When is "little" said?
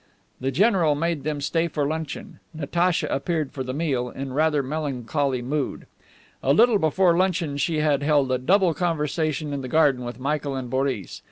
6.53-6.79